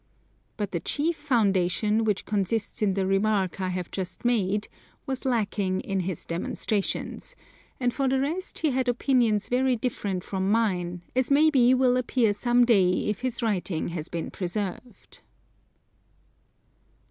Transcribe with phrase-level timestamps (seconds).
[0.57, 4.67] But the chief foundation, which consists in the remark I have just made,
[5.05, 7.35] was lacking in his demonstrations;
[7.79, 11.97] and for the rest he had opinions very different from mine, as may be will
[11.97, 15.21] appear some day if his writing has been preserved.